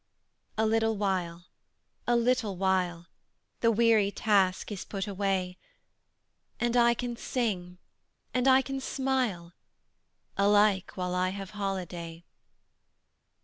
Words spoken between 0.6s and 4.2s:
A LITTLE while, a little while, The weary